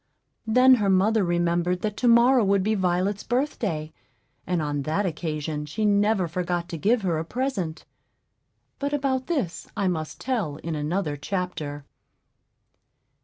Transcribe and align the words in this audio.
Then 0.47 0.73
her 0.81 0.89
mother 0.89 1.23
remembered 1.23 1.81
that 1.81 1.95
to 1.97 2.07
morrow 2.07 2.43
would 2.43 2.63
be 2.63 2.73
Violet's 2.73 3.21
birthday, 3.23 3.93
and 4.47 4.59
on 4.59 4.81
that 4.81 5.05
occasion 5.05 5.67
she 5.67 5.85
never 5.85 6.27
forgot 6.27 6.67
to 6.69 6.77
give 6.79 7.03
her 7.03 7.19
a 7.19 7.23
present. 7.23 7.85
But 8.79 8.93
about 8.93 9.27
this 9.27 9.67
I 9.77 9.87
must 9.87 10.19
tell 10.19 10.55
in 10.55 10.73
another 10.73 11.17
chapter. 11.17 11.85